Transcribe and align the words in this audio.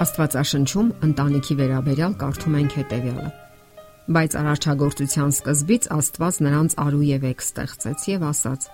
Աստվածաշնչում 0.00 0.86
ընտանիքի 1.04 1.54
վերաբերյալ 1.58 2.12
կարդում 2.20 2.54
ենք 2.56 2.74
հետևյալը. 2.78 3.30
Բայց 4.16 4.36
արարչագործության 4.40 5.32
սկզբից 5.36 5.88
Աստված 5.92 6.36
նրանց 6.46 6.76
արու 6.84 7.02
եւ 7.04 7.26
եք 7.28 7.42
ստեղծեց 7.44 8.06
եւ 8.08 8.22
ասաց. 8.30 8.64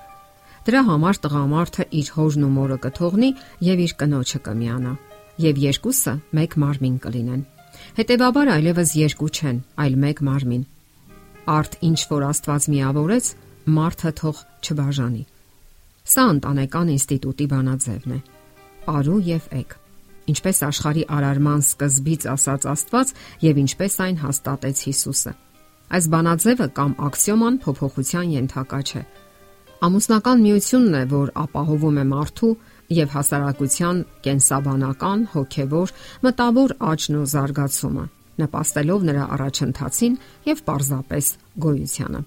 Դրա 0.66 0.82
համար 0.86 1.18
տղամարդը 1.26 1.86
իր 1.98 2.10
հորն 2.14 2.46
ու 2.46 2.52
մորը 2.56 2.78
կթողնի 2.86 3.30
եւ 3.66 3.82
իր 3.86 3.94
կնոջը 4.02 4.40
կմիանա 4.46 4.92
եւ 5.46 5.58
երկուսը 5.66 6.14
մեկ 6.38 6.54
մարմին 6.62 7.00
կլինեն։ 7.06 7.42
Հետևաբար 7.96 8.50
այլևս 8.54 8.92
երկու 9.02 9.30
չեն, 9.34 9.58
այլ 9.82 9.96
մեկ 10.06 10.22
մարմին։ 10.30 10.62
Արդ 11.56 11.74
ինչ 11.90 12.00
որ 12.10 12.28
Աստված 12.30 12.68
միավորեց, 12.76 13.32
մարդը 13.76 14.12
թող 14.22 14.44
չբաժանի։ 14.62 15.24
Սա 16.06 16.28
ընտանեկան 16.36 16.94
ինստիտուտի 16.96 17.50
բանաձևն 17.50 18.14
է։ 18.14 18.20
Արու 18.94 19.18
եւ 19.26 19.50
եք 19.58 19.76
ինչպես 20.30 20.62
աշխարհի 20.66 21.04
արարման 21.16 21.60
սկզբից 21.66 22.26
ասաց 22.32 22.66
Աստված 22.72 23.12
եւ 23.46 23.60
ինչպես 23.62 23.98
այն 24.06 24.16
հաստատեց 24.22 24.82
Հիսուսը։ 24.86 25.32
Այս 25.86 26.08
բանաձևը 26.12 26.66
կամ 26.76 26.92
աքսիոման 27.06 27.58
փոփոխության 27.62 28.32
ենթակա 28.36 28.80
չէ։ 28.86 29.02
Ամուսնական 29.86 30.42
միությունն 30.42 30.94
է, 30.96 31.02
որ 31.12 31.30
ապահովում 31.46 32.00
է 32.00 32.04
մարդու 32.10 32.52
եւ 32.96 33.12
հասարակության 33.16 34.00
կենսաբանական, 34.24 35.22
հոգեվոր, 35.36 35.92
մտավոր 36.26 36.74
աճն 36.90 37.18
ու 37.20 37.26
զարգացումը, 37.32 38.04
նպաստելով 38.42 39.06
նրա 39.10 39.24
առաջընթացին 39.36 40.18
եւ 40.46 40.62
պարզապես 40.66 41.30
գոյությանը։ 41.66 42.20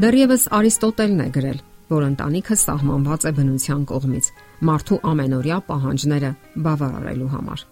Դեռևս 0.00 0.44
Արիստոտելն 0.60 1.20
է 1.20 1.28
գրել, 1.36 1.58
որ 1.90 2.06
ընտանիքը 2.10 2.56
սահմանված 2.64 3.26
է 3.30 3.32
բնության 3.40 3.82
կողմից 3.90 4.32
մարդու 4.68 4.98
ամենօրյա 5.10 5.58
պահանջները 5.68 6.30
բավարարելու 6.64 7.30
համար։ 7.34 7.62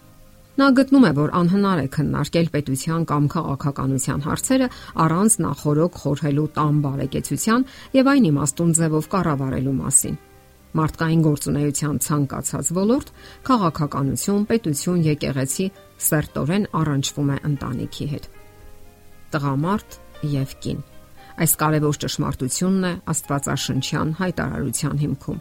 Նա 0.59 0.69
գտնում 0.75 1.05
է, 1.07 1.11
որ 1.19 1.33
անհնար 1.39 1.81
է 1.85 1.89
քննարկել 1.95 2.49
պետության 2.55 3.03
կամ 3.11 3.27
քաղաքականության 3.35 4.25
հարցերը 4.27 4.69
առանց 5.05 5.37
նախորոք 5.45 6.01
խորհելու 6.03 6.49
տամ 6.59 6.81
բարեկեցության 6.89 7.67
եւ 7.99 8.11
այն 8.13 8.27
իմաստուն 8.33 8.75
ձևով 8.79 9.09
կառավարելու 9.15 9.77
մասին։ 9.79 10.19
Մարդկային 10.79 11.23
գործունեության 11.29 12.03
ցանկացած 12.09 12.73
ոլորտ, 12.77 13.15
քաղաքականություն, 13.49 14.43
պետություն, 14.51 15.01
եկեղեցի 15.09 15.67
սերտորեն 16.09 16.69
առնչվում 16.83 17.33
է 17.33 17.41
ընտանիքի 17.49 18.07
հետ։ 18.13 18.31
Տղամարդ 19.33 20.01
եւ 20.35 20.55
կին 20.67 20.87
Այս 21.39 21.53
կարևոր 21.55 21.99
ճշմարտությունն 22.03 22.87
է 22.89 22.91
Աստվածաշնչյան 23.13 24.09
հայտարարության 24.19 24.97
հիմքում։ 25.05 25.37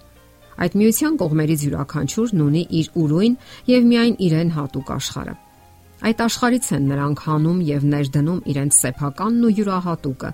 Այդ 0.57 0.77
միության 0.81 1.17
կողմերից 1.21 1.63
յուրաքանչյուրն 1.67 2.43
ունի 2.47 2.63
իր 2.79 2.87
ուրույն 2.97 3.33
եւ 3.69 3.87
միայն 3.91 4.15
իրեն 4.27 4.51
հատուկ 4.57 4.89
աշխարհը։ 4.97 5.35
Այդ 6.07 6.19
աշխարից 6.27 6.67
են 6.77 6.83
նրանք 6.91 7.21
հանում 7.27 7.59
եւ 7.67 7.85
ներդնում 7.93 8.41
իրենց 8.53 8.77
սեփականն 8.77 9.45
ու 9.47 9.53
յուրահատուկը, 9.57 10.29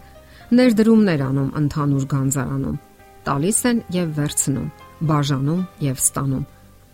ներդրումներ 0.59 1.21
անում 1.23 1.53
ընդհանուր 1.59 2.05
գանձարանում, 2.13 2.80
տալիս 3.27 3.59
են 3.69 3.77
եւ 3.95 4.09
վերցնում, 4.17 4.67
բաժանում 5.11 5.63
եւ 5.83 6.02
ստանում։ 6.03 6.43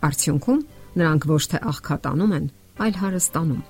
Արդյունքում 0.09 0.61
նրանք 0.99 1.25
ոչ 1.30 1.43
թե 1.49 1.61
աղքատանում 1.69 2.36
են, 2.39 2.45
այլ 2.86 2.95
հարստանում։ 2.99 3.64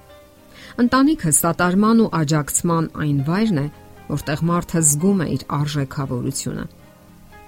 Ընտանիքը 0.83 1.31
սատարման 1.39 2.03
ու 2.03 2.11
աջակցման 2.19 2.85
այն 3.03 3.17
վայրն 3.29 3.59
է, 3.59 3.67
որտեղ 4.09 4.43
մարդը 4.49 4.81
զգում 4.89 5.23
է 5.23 5.27
իր 5.35 5.43
արժեքավորությունը։ 5.59 6.65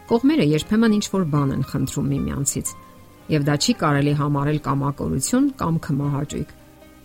Կողմերը 0.09 0.45
երբեմն 0.51 0.95
ինչ 0.97 1.05
որ 1.13 1.25
բան 1.33 1.51
են 1.55 1.63
խնդրում 1.71 2.07
միմյանցից, 2.11 2.71
եւ 3.31 3.45
դա 3.47 3.55
չի 3.61 3.73
կարելի 3.81 4.13
համարել 4.21 4.59
կամակորություն 4.65 5.45
կամ 5.61 5.75
քմահաճույք։ 5.85 6.49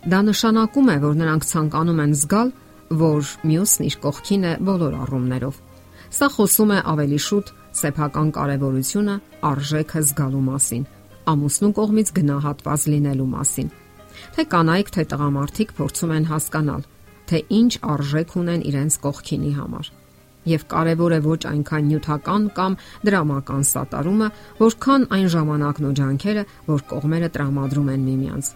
Դա 0.06 0.20
նշանակում 0.27 0.88
է, 0.91 0.97
որ 1.03 1.14
նրանք 1.20 1.47
ցանկանում 1.50 2.03
են 2.06 2.12
զգալ, 2.16 2.50
որ 3.03 3.31
մյուսն 3.50 3.87
իր 3.87 3.97
կողքին 4.06 4.44
է 4.47 4.53
բոլոր 4.66 4.98
առումներով։ 5.06 5.56
Սա 6.16 6.26
խոսում 6.37 6.72
է 6.76 6.78
ավելի 6.93 7.19
շուտ 7.26 7.48
սեփական 7.76 8.28
կարևորությունը, 8.37 9.16
արժեքը 9.50 10.03
զգալու 10.06 10.44
մասին, 10.47 10.84
ամուսնու 11.32 11.72
կողմից 11.76 12.12
գնահատված 12.16 12.87
լինելու 12.94 13.28
մասին։ 13.37 13.70
Թե 14.37 14.43
կանայք, 14.54 14.93
թե 14.97 15.03
տղամարդիկ 15.10 15.75
փորձում 15.76 16.15
են 16.16 16.28
հասկանալ, 16.31 16.82
թե 17.26 17.38
ինչ 17.59 17.72
արժեք 17.97 18.37
ունեն 18.41 18.62
իրենց 18.70 18.99
կողքինի 19.03 19.53
համար։ 19.59 19.91
Եվ 20.46 20.66
կարևոր 20.70 21.16
է 21.16 21.18
ոչ 21.26 21.40
այնքան 21.50 21.88
նյութական 21.90 22.44
կամ 22.56 22.76
դրամական 23.08 23.66
սատարումը, 23.70 24.28
որքան 24.60 25.08
այն 25.16 25.26
ժամանակն 25.34 25.88
ու 25.88 25.96
ջանքերը, 26.00 26.44
որ 26.70 26.86
կողմերը 26.92 27.30
տրամադրում 27.36 27.90
են 27.96 28.06
միմյանց։ 28.06 28.52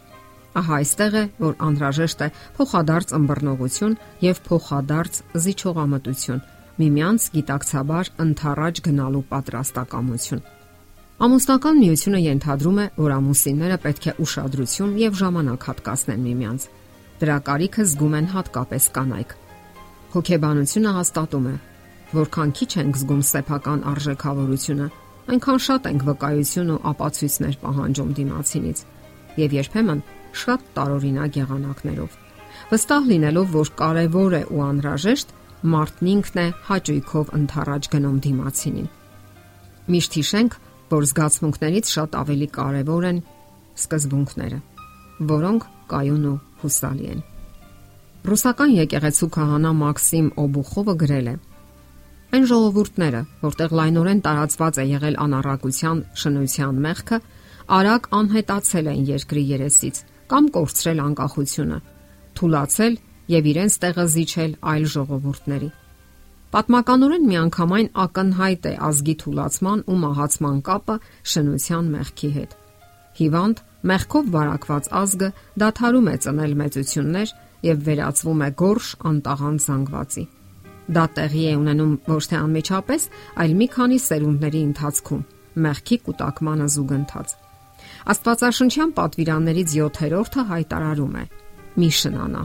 Ահա 0.61 0.79
այստեղ 0.83 1.15
է, 1.15 1.25
որ 1.39 1.53
անհրաժեշտ 1.67 2.23
է 2.27 2.29
փոխադարձ 2.57 3.13
ըմբռնողություն 3.19 3.99
եւ 4.27 4.41
փոխադարձ 4.49 5.21
զիջողամտություն, 5.45 6.41
միմյանց 6.81 7.27
գիտակցաբար 7.37 8.11
ընթառաջ 8.25 8.81
գնալու 8.87 9.23
պատրաստակամություն։ 9.31 10.43
Ամուսնական 11.21 11.81
միությունը 11.85 12.21
ենթադրում 12.25 12.79
է, 12.81 12.85
որ 12.97 13.15
ամուսինները 13.19 13.79
պետք 13.85 14.07
է 14.11 14.13
ուշադրություն 14.25 14.95
եւ 15.01 15.19
ժամանակ 15.21 15.67
հատկացնեն 15.71 16.23
միմյանց։ 16.27 16.63
Դրա 17.21 17.37
կարիքը 17.51 17.85
զգում 17.91 18.15
են 18.21 18.31
հատկապես 18.35 18.85
կանայք։ 18.97 19.35
Հոգեբանությունը 20.15 20.95
հաստատում 20.97 21.51
է, 21.51 21.55
որքան 22.15 22.53
քիչ 22.59 22.71
ենք 22.83 22.97
զգում 23.01 23.23
սեփական 23.31 23.85
արժեքավորությունը, 23.91 24.87
այնքան 25.31 25.61
շատ 25.67 25.87
ենք 25.91 26.07
վկայություն 26.09 26.73
ու 26.75 26.81
ապացույցներ 26.91 27.59
պահանջում 27.61 28.11
դիմացինից 28.19 28.79
եւ 29.41 29.55
երբեմն 29.61 30.01
շատ 30.41 30.61
տարօրինակ 30.77 31.39
եղանակներով։ 31.41 32.17
Վստահ 32.71 33.07
լինելով, 33.11 33.47
որ 33.55 33.69
կարևոր 33.81 34.35
է 34.41 34.43
ու 34.51 34.63
անհրաժեշտ, 34.71 35.29
մարդն 35.71 36.11
ինքն 36.11 36.41
է 36.41 36.47
հաճույքով 36.71 37.33
ընթառաջ 37.41 37.89
գնում 37.95 38.19
դիմացինին։ 38.27 38.89
Միշտ 39.91 40.17
հիշենք, 40.21 40.53
որ 40.91 41.07
զգացմունքներից 41.11 41.91
շատ 41.95 42.17
ավելի 42.21 42.49
կարևոր 42.57 43.07
են 43.11 43.19
սկզբունքները, 43.81 44.59
որոնք 45.31 45.67
կայուն 45.91 46.25
ու 46.31 46.39
հուսալի 46.63 47.11
են։ 47.11 47.21
Ռուսական 48.31 48.73
եկեղեցու 48.77 49.31
քահանա 49.37 49.71
Մաքսիմ 49.81 50.27
Օբուխովը 50.45 50.95
գրել 51.03 51.29
է. 51.31 51.35
Այն 52.31 52.45
ժողովուրդները, 52.51 53.21
որտեղ 53.43 53.73
լայնորեն 53.79 54.21
տարածված 54.27 54.77
է 54.79 54.85
եղել 54.91 55.17
անառակության 55.25 56.03
շնության 56.23 56.77
մեղքը, 56.85 57.19
արագ 57.77 58.07
անհետացել 58.21 58.91
են 58.91 59.01
երկրի 59.11 59.43
երեսից 59.51 59.97
կամ 60.31 60.45
կորցրել 60.57 61.03
անկախությունը, 61.07 61.79
թուլացել 62.39 62.95
եւ 63.35 63.49
իրենց 63.51 63.79
տեղը 63.85 64.05
զիջել 64.15 64.53
այլ 64.75 64.87
ժողովուրդների։ 64.95 65.71
Պատմականորեն 66.51 67.27
միանգամայն 67.31 67.89
ակնհայտ 68.05 68.65
է 68.71 68.73
ազգի 68.91 69.15
թուլացման 69.23 69.83
ու 69.91 69.99
մահացման 70.05 70.63
կապը 70.71 70.97
շնության 71.35 71.91
մեղքի 71.95 72.31
հետ։ 72.39 72.57
Հիվանդ 73.21 73.67
Մեղքով 73.81 74.27
վարակված 74.35 74.89
ազգը 75.01 75.29
դադարում 75.63 76.09
է 76.13 76.17
ծնել 76.25 76.57
մեծություններ 76.61 77.31
եւ 77.65 77.87
վերածվում 77.87 78.43
է 78.45 78.51
գորշ 78.61 78.89
անտաղան 79.11 79.57
զանգվածի։ 79.65 80.25
Դա 80.91 81.05
տեղի 81.17 81.45
է 81.51 81.55
ունենում 81.61 81.93
ոչ 82.11 82.23
թե 82.31 82.37
անմիջապես, 82.41 83.03
այլ 83.43 83.53
մի 83.61 83.67
քանի 83.75 83.99
սերունդների 84.07 84.63
ընթացքում՝ 84.71 85.27
մեղքի 85.67 85.97
կൂട്ടակմանը 86.07 86.69
զուգընթաց։ 86.75 87.35
Աստվածաշնչյան 88.15 88.95
պատվիրաններից 89.01 89.75
7-րդը 89.81 90.47
հայտարարում 90.51 91.15
է. 91.21 91.25
մի 91.81 91.91
շնանա։ 92.01 92.43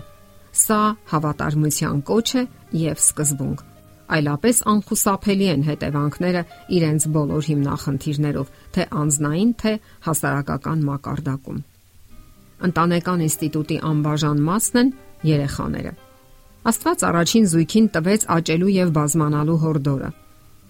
Սա 0.56 0.81
հավատարմության 1.11 2.03
կոչ 2.06 2.28
է 2.39 2.44
եւ 2.85 3.00
սկզբունք 3.01 3.66
այլապես 4.06 4.57
անխուսափելի 4.69 5.47
են 5.53 5.63
հետևանքները 5.66 6.41
իրենց 6.77 7.07
բոլոր 7.16 7.47
հիմնախնդիրներով, 7.50 8.51
թե 8.75 8.88
անznային, 9.01 9.51
թե 9.62 9.74
հասարակական 10.06 10.83
մակարդակում։ 10.89 11.62
Ընտանեկան 12.69 13.24
ինստիտուտի 13.25 13.77
անբաժան 13.91 14.44
մասն 14.50 14.81
են 14.83 14.91
երեխաները։ 15.31 15.94
Աստված 16.65 17.03
առաջին 17.06 17.44
զույգին 17.51 17.88
տվեց 17.95 18.23
աճելու 18.35 18.69
եւ 18.75 18.94
բազմանալու 18.95 19.57
հորդորը։ 19.65 20.07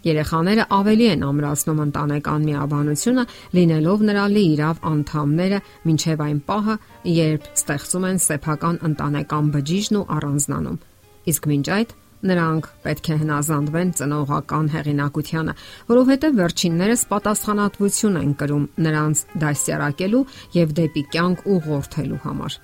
Երեխաները 0.06 0.66
ավելի 0.76 1.06
են 1.16 1.22
ամրացնում 1.26 1.80
ընտանեկան 1.86 2.44
միաբանությունը, 2.46 3.24
լինելով 3.58 4.04
նրա 4.10 4.26
լիիրավ 4.36 4.82
անդամները, 4.92 5.60
ինչև 5.96 6.26
այն 6.26 6.40
պահը, 6.50 6.76
երբ 7.16 7.48
ստեղծում 7.56 8.08
են 8.12 8.20
սեփական 8.26 8.82
ընտանեկան 8.92 9.48
բջիջն 9.56 10.00
ու 10.02 10.08
առանձնանում։ 10.20 10.82
Իսկ 11.32 11.50
մինչ 11.56 11.68
այդ 11.80 11.96
Նրանք 12.26 12.68
պետք 12.82 13.08
է 13.14 13.16
հնազանդվեն 13.22 13.90
ծնողական 14.00 14.70
հեղինակությանը, 14.76 15.54
որովհետև 15.92 16.40
վերջիններս 16.42 17.04
պատասխանատվություն 17.12 18.20
են 18.22 18.32
կրում 18.42 18.68
նրանց 18.88 19.26
դասյարակելու 19.46 20.24
եւ 20.58 20.78
դեպի 20.80 21.04
կյանք 21.16 21.46
ուղղորդելու 21.56 22.24
համար։ 22.26 22.58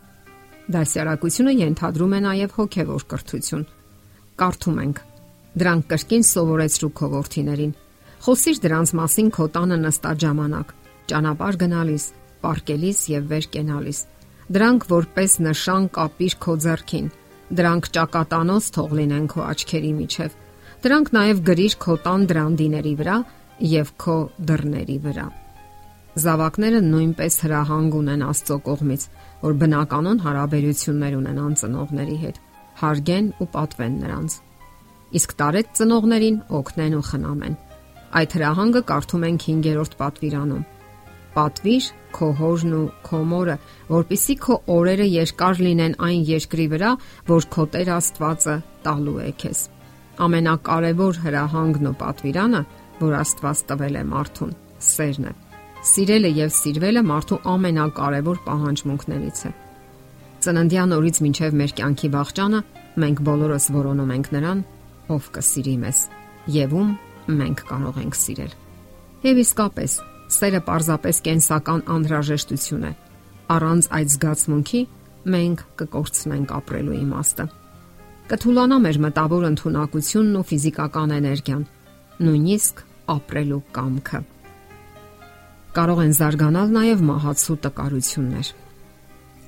Դասյարակությունը 0.71 1.53
ենթադրում 1.57 2.13
է 2.17 2.19
նաև 2.25 2.53
հոգևոր 2.57 3.05
կրթություն։ 3.11 3.63
Կարդում 4.41 4.77
ենք. 4.81 5.01
Դրանք 5.61 5.87
կրկին 5.91 6.25
սովորեցրու 6.31 6.91
խորթիներին։ 7.01 7.73
Խոսիր 8.21 8.57
դրանց 8.61 8.93
մասին 9.01 9.29
քո 9.35 9.45
տանը 9.55 9.77
նստած 9.81 10.21
ժամանակ, 10.21 10.73
ճանապարհ 11.11 11.57
գնալիս, 11.63 12.05
պարկելիս 12.45 12.99
եւ 13.11 13.27
վեր 13.31 13.47
կենալիս։ 13.55 13.99
Դրանք 14.51 14.87
որպես 14.91 15.37
նշան 15.47 15.89
կապիր 15.97 16.37
քո 16.45 16.55
ձեռքին։ 16.65 17.11
Դրանք 17.57 17.91
ճակատանոց 17.97 18.71
թող 18.77 18.95
լինեն 19.01 19.27
քո 19.33 19.45
աչքերի 19.51 19.93
միջև։ 19.99 20.39
Դրանք 20.85 21.13
նաև 21.17 21.45
գրիր 21.51 21.77
քո 21.81 21.99
տան 22.05 22.25
դրանդիների 22.31 22.95
վրա 23.01 23.17
եւ 23.75 23.95
քո 24.05 24.17
դռների 24.51 24.97
վրա։ 25.05 25.40
Զավակները 26.11 26.79
նույնպես 26.83 27.35
հրահանգ 27.45 27.93
ունեն 27.95 28.23
Աստծո 28.27 28.55
կողմից, 28.65 29.03
որ 29.41 29.53
բնականon 29.61 30.17
հարաբերություններ 30.25 31.13
ունենան 31.15 31.53
ծնողների 31.61 32.17
հետ, 32.23 32.39
հարգեն 32.81 33.27
ու 33.39 33.47
պատվեն 33.53 33.93
նրանց։ 34.01 34.33
Իսկ 35.21 35.35
տարեց 35.39 35.69
ծնողներին 35.79 36.39
օգնեն 36.59 36.97
ու 36.99 37.05
խնամեն։ 37.11 37.55
Այդ 38.11 38.35
հրահանգը 38.35 38.81
կարդում 38.91 39.23
ենք 39.29 39.45
5-րդ 39.47 39.95
պատվիրանում։ 40.01 40.65
Պատվիր 41.31 41.87
քո 42.11 42.27
հորն 42.41 42.73
ու 42.75 42.83
քո 43.07 43.19
մորը, 43.31 43.55
որpիսի 43.87 44.35
քո 44.43 44.57
օրերը 44.75 45.05
երկար 45.11 45.61
լինեն 45.63 45.95
այն 46.07 46.25
երկրի 46.27 46.65
վրա, 46.73 46.89
որ 47.31 47.47
քո 47.55 47.65
Տեր 47.71 47.93
Աստվածը 47.95 48.57
տալու 48.83 49.15
է 49.23 49.29
քեզ։ 49.45 49.61
Ամենակարևոր 50.27 51.21
հրահանգն 51.23 51.87
ու 51.87 51.95
պատվիրանը, 52.03 52.61
որ 52.99 53.15
Աստված 53.21 53.63
տվել 53.71 54.01
է 54.01 54.03
մարդուն, 54.11 54.53
սերն 54.91 55.31
է։ 55.31 55.33
Սիրելը 55.81 56.29
եւ 56.37 56.51
սիրվելը 56.53 57.01
մարդու 57.09 57.37
ամենակարևոր 57.49 58.39
պահանջմունքներից 58.45 59.39
է։ 59.49 59.49
Ծննդյան 60.45 60.91
օրից 60.93 61.19
մինչև 61.25 61.55
մեր 61.57 61.71
կյանքի 61.79 62.09
վաղճանը 62.15 62.59
մենք 63.01 63.21
բոլորս 63.25 63.65
որոնում 63.73 64.11
ենք 64.13 64.27
նրան, 64.35 64.59
ով 65.15 65.29
կսիրի 65.37 65.73
մեզ 65.81 66.01
եւ 66.53 66.75
ում 66.77 66.91
մենք 67.41 67.63
կարող 67.71 67.97
ենք 68.01 68.17
սիրել։ 68.21 68.53
Եվ 69.25 69.41
իսկապես, 69.41 69.95
սերը 70.37 70.61
պարզապես 70.69 71.21
կենսական 71.25 71.81
անհրաժեշտություն 71.97 72.85
է։ 72.85 72.93
Առանց 73.57 73.89
այդ 73.97 74.13
զգացմունքի 74.15 74.81
մենք 75.33 75.63
կկորցնենք 75.81 76.53
ապրելու 76.61 76.99
իմաստը։ 77.01 77.47
Կթուլանա 78.29 78.77
մեր 78.85 79.01
մտավոր 79.07 79.47
ընտունակությունն 79.49 80.37
ու 80.41 80.45
ֆիզիկական 80.51 81.15
էներգիան, 81.17 81.65
նույնիսկ 82.21 82.85
ապրելու 83.17 83.63
կամքը 83.75 84.21
կարող 85.71 85.99
են 86.03 86.13
զարգանալ 86.17 86.71
նաև 86.75 87.01
մահացու 87.07 87.55
տկարություններ։ 87.63 88.47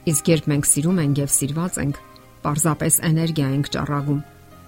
Իսկ 0.07 0.29
երբ 0.31 0.45
մենք 0.51 0.67
սիրում 0.69 1.01
ենք 1.03 1.19
եւ 1.19 1.33
սիրված 1.33 1.79
ենք, 1.83 1.97
պարզապես 2.43 2.99
էներգիա 3.09 3.49
ենք 3.57 3.69
ճառագում, 3.73 4.21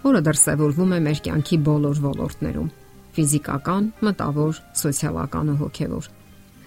որը 0.03 0.21
դրսևորվում 0.25 0.91
է 0.95 0.99
մեր 1.05 1.21
կյանքի 1.27 1.57
բոլոր 1.69 2.01
ոլորտներում՝ 2.05 2.69
ֆիզիկական, 3.15 3.87
մտավոր, 4.03 4.59
սոցիալական 4.83 5.53
ու 5.55 5.57
հոգևոր։ 5.63 6.11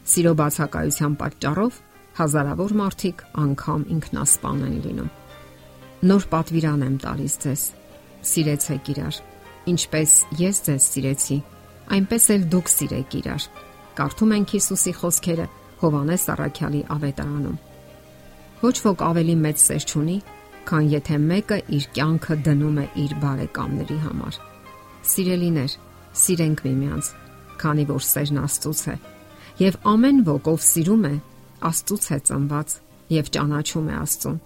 Սիրո 0.09 0.33
բացակայության 0.41 1.19
պատճառով 1.21 1.81
հազարավոր 2.19 2.77
մարդիկ 2.81 3.25
անգամ 3.45 3.87
ինքնասպան 3.93 4.67
են 4.69 4.77
լինում։ 4.89 5.15
Նոր 6.09 6.29
պատվիրան 6.33 6.85
եմ 6.89 6.99
տալիս 7.05 7.35
ձեզ։ 7.45 7.63
Սիրեցեք 8.33 8.93
իրար, 8.97 9.23
ինչպես 9.69 10.13
ես 10.41 10.61
ձեզ 10.69 10.93
սիրեցի, 10.97 11.39
այնպես 11.99 12.31
էլ 12.39 12.53
դուք 12.57 12.73
սիրեք 12.79 13.19
իրար 13.21 13.53
կարդում 13.99 14.35
ենք 14.39 14.53
Հիսուսի 14.55 14.93
խոսքերը 14.99 15.47
Հովանես 15.79 16.25
Առաքյալի 16.35 16.83
ավետարանում։ 16.95 17.57
Ոչ 18.59 18.77
ոք 18.85 19.03
ավելի 19.09 19.35
մեծ 19.39 19.63
սեր 19.63 19.85
չունի, 19.89 20.17
քան 20.69 20.89
եթե 20.93 21.17
մեկը 21.25 21.59
իր 21.79 21.85
կյանքը 21.97 22.37
դնում 22.49 22.79
է 22.83 22.87
իր 23.03 23.15
բարեկամների 23.23 23.99
համար։ 24.05 24.39
Սիրելիներ, 25.09 25.77
սիրենք 26.23 26.63
միմյանց, 26.67 27.11
քանի 27.63 27.85
որ 27.89 28.05
սերն 28.09 28.41
Աստծուց 28.43 28.83
է, 28.93 28.97
եւ 29.63 29.79
ամեն 29.93 30.21
ոք 30.29 30.51
ով 30.53 30.61
սիրում 30.69 31.07
է, 31.09 31.15
Աստծուց 31.69 32.05
է 32.09 32.19
ծնված 32.29 32.75
եւ 33.15 33.31
ճանաչում 33.39 33.89
է 33.89 33.95
Աստծուն։ 33.99 34.39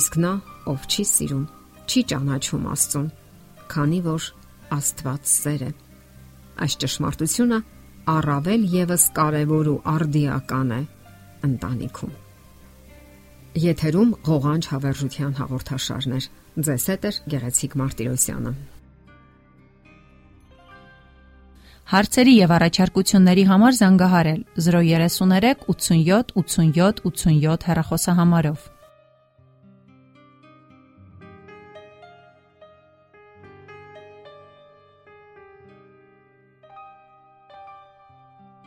Իսկ 0.00 0.18
նա, 0.22 0.32
ով 0.70 0.86
չի 0.90 1.04
սիրում, 1.10 1.46
չի 1.90 2.02
ճանաչում 2.10 2.66
Աստծուն, 2.74 3.08
քանի 3.70 4.00
որ 4.06 4.26
Աստված 4.76 5.30
սեր 5.30 5.62
է։ 5.66 5.70
Այս 6.60 6.76
ճշմարտությունը 6.84 7.58
առավել 8.08 8.66
եւս 8.74 9.04
կարևոր 9.16 9.70
ու 9.74 9.78
արդիական 9.94 10.74
է 10.76 10.80
ընտանիքում։ 11.50 12.18
Եթերում 13.60 14.10
ղողանջ 14.30 14.66
հավերժության 14.72 15.32
հաղորդաշարներ։ 15.40 16.28
Ձեզ 16.66 16.84
հետ 16.90 17.06
է 17.08 17.10
Գեղեցիկ 17.34 17.72
Մարտիրոսյանը։ 17.80 18.52
Հարցերի 21.90 22.34
եւ 22.38 22.52
առաջարկությունների 22.54 23.44
համար 23.50 23.72
զանգահարել 23.80 24.42
033 24.66 25.64
87 25.74 26.34
87 26.38 27.00
87 27.10 27.66
հեռախոսահամարով։ 27.70 28.68